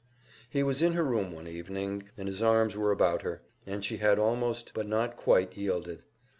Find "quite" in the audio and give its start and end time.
5.15-5.55